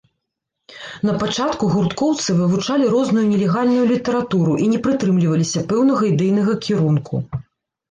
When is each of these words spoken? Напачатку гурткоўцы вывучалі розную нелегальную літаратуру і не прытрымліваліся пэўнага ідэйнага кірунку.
Напачатку 1.09 1.63
гурткоўцы 1.73 2.35
вывучалі 2.39 2.89
розную 2.95 3.25
нелегальную 3.35 3.85
літаратуру 3.93 4.57
і 4.65 4.67
не 4.73 4.81
прытрымліваліся 4.89 5.65
пэўнага 5.71 6.03
ідэйнага 6.13 6.59
кірунку. 6.67 7.25